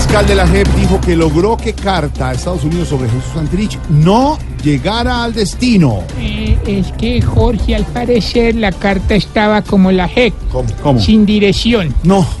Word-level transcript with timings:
fiscal 0.00 0.26
de 0.26 0.34
la 0.34 0.46
JEP 0.46 0.66
dijo 0.76 0.98
que 0.98 1.14
logró 1.14 1.58
que 1.58 1.74
carta 1.74 2.30
a 2.30 2.32
Estados 2.32 2.64
Unidos 2.64 2.88
sobre 2.88 3.10
Jesús 3.10 3.32
Santrich 3.34 3.78
no 3.90 4.38
llegara 4.62 5.22
al 5.24 5.34
destino. 5.34 6.04
Eh, 6.18 6.58
es 6.66 6.90
que 6.92 7.20
Jorge, 7.20 7.76
al 7.76 7.84
parecer, 7.84 8.54
la 8.54 8.72
carta 8.72 9.14
estaba 9.14 9.60
como 9.60 9.92
la 9.92 10.08
JEP, 10.08 10.32
¿Cómo? 10.50 10.68
¿Cómo? 10.82 10.98
sin 11.00 11.26
dirección. 11.26 11.94
No. 12.02 12.26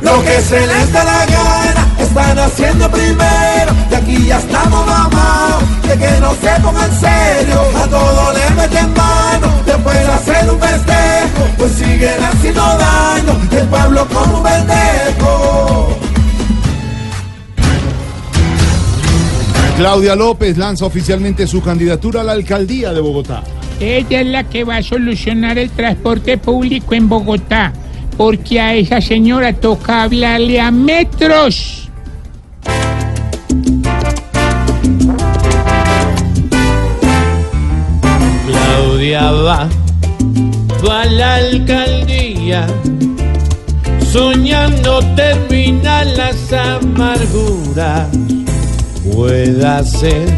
Lo 0.00 0.24
que 0.24 0.40
se 0.40 0.66
les 0.66 0.92
da 0.92 1.04
la 1.04 1.26
gana 1.26 1.88
están 1.98 2.38
haciendo 2.38 2.90
primero. 2.90 3.72
Y 3.90 3.94
aquí 3.94 4.26
ya 4.26 4.38
El 13.56 13.68
pueblo 13.68 14.06
como 14.08 14.38
un 14.38 14.42
pendejo. 14.42 15.98
Claudia 19.76 20.14
López 20.14 20.56
lanza 20.58 20.84
oficialmente 20.84 21.46
su 21.46 21.60
candidatura 21.62 22.20
a 22.20 22.24
la 22.24 22.32
alcaldía 22.32 22.92
de 22.92 23.00
Bogotá. 23.00 23.42
Ella 23.80 24.20
es 24.20 24.26
la 24.26 24.44
que 24.44 24.62
va 24.64 24.76
a 24.76 24.82
solucionar 24.82 25.58
el 25.58 25.70
transporte 25.70 26.38
público 26.38 26.94
en 26.94 27.08
Bogotá, 27.08 27.72
porque 28.16 28.60
a 28.60 28.74
esa 28.74 29.00
señora 29.00 29.52
toca 29.54 30.04
hablarle 30.04 30.60
a 30.60 30.70
metros. 30.70 31.90
Claudia 38.46 39.30
va, 39.32 39.68
va 40.86 41.02
a 41.02 41.06
la 41.06 41.34
alcaldía, 41.34 42.66
soñando 44.12 45.00
terminar 45.16 46.06
las 46.06 46.52
amarguras. 46.52 48.08
Pueda 49.12 49.82
ser 49.84 50.28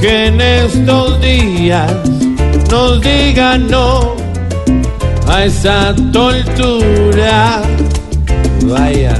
que 0.00 0.26
en 0.26 0.40
estos 0.40 1.20
días 1.20 1.92
nos 2.70 3.00
digan 3.00 3.68
no 3.68 4.14
a 5.26 5.44
esa 5.44 5.94
tortura. 6.12 7.62
Vaya. 8.64 9.18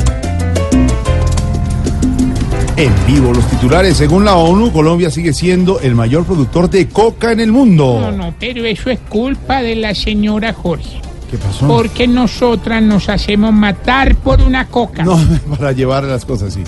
En 2.76 2.92
vivo 3.08 3.32
los 3.32 3.44
titulares, 3.48 3.96
según 3.96 4.24
la 4.24 4.36
ONU, 4.36 4.70
Colombia 4.70 5.10
sigue 5.10 5.32
siendo 5.32 5.80
el 5.80 5.96
mayor 5.96 6.24
productor 6.24 6.70
de 6.70 6.88
coca 6.88 7.32
en 7.32 7.40
el 7.40 7.50
mundo. 7.50 7.98
No, 8.00 8.12
no, 8.12 8.34
pero 8.38 8.64
eso 8.64 8.88
es 8.88 9.00
culpa 9.08 9.62
de 9.62 9.74
la 9.74 9.96
señora 9.96 10.52
Jorge. 10.52 11.07
¿Qué 11.30 11.36
pasó? 11.36 11.66
Porque 11.66 12.08
nosotras 12.08 12.82
nos 12.82 13.08
hacemos 13.08 13.52
matar 13.52 14.16
por 14.16 14.40
una 14.40 14.66
coca. 14.68 15.04
No, 15.04 15.18
para 15.58 15.72
llevar 15.72 16.04
las 16.04 16.24
cosas 16.24 16.48
así. 16.54 16.64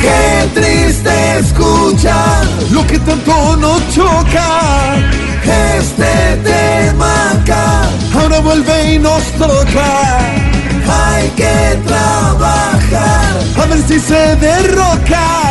Qué 0.00 0.60
triste 0.60 1.38
escuchar 1.40 2.46
lo 2.70 2.86
que 2.86 2.98
tanto 3.00 3.56
nos 3.56 3.94
choca. 3.94 4.94
Este 5.78 6.36
tema 6.44 7.32
acá 7.32 7.88
ahora 8.14 8.40
vuelve 8.40 8.94
y 8.94 8.98
nos 8.98 9.24
toca. 9.32 10.18
Hay 10.90 11.28
que 11.30 11.78
trabajar 11.84 13.38
a 13.60 13.66
ver 13.66 13.82
si 13.88 13.98
se 13.98 14.36
derroca 14.36 15.47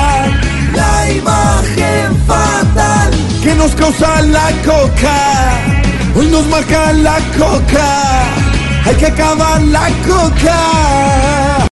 causa 3.77 4.21
la 4.23 4.51
coca. 4.65 5.17
Hoy 6.15 6.27
nos 6.27 6.45
marca 6.47 6.93
la 6.93 7.17
coca. 7.37 8.23
Hay 8.85 8.95
que 8.95 9.05
acabar 9.07 9.61
la 9.63 9.87
coca. 10.07 11.46